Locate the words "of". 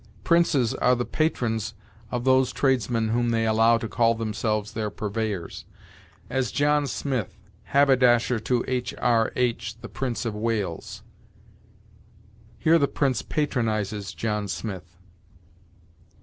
2.09-2.23, 10.25-10.33